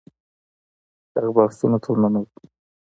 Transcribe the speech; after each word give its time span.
هغو 1.13 1.31
بحثونو 1.37 1.77
ته 1.83 1.87
ورننوځو. 1.89 2.35